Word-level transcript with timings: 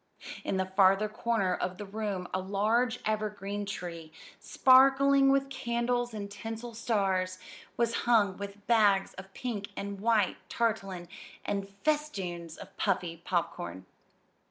In 0.43 0.57
the 0.57 0.65
farther 0.65 1.07
corner 1.07 1.53
of 1.53 1.77
the 1.77 1.85
room 1.85 2.27
a 2.33 2.39
large 2.39 2.99
evergreen 3.05 3.67
tree, 3.67 4.11
sparkling 4.39 5.31
with 5.31 5.51
candles 5.51 6.11
and 6.11 6.31
tinsel 6.31 6.73
stars, 6.73 7.37
was 7.77 7.93
hung 8.09 8.35
with 8.37 8.65
bags 8.65 9.13
of 9.13 9.31
pink 9.35 9.69
and 9.77 10.01
white 10.01 10.37
tarletan 10.49 11.07
and 11.45 11.69
festoons 11.83 12.57
of 12.57 12.75
puffy 12.77 13.17
popcorn. 13.23 13.85